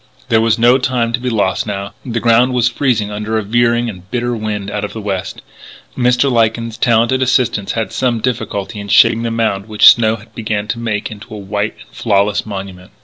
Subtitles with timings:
[0.29, 3.87] There was no time to be lost now; the ground was freezing under a veering
[3.87, 5.43] and bitter wind out of the west.
[5.95, 6.27] Mr.
[6.31, 11.11] Lyken's talented assistants had some difficulty in shaping the mound which snow began to make
[11.11, 12.89] into a white and flawless monument.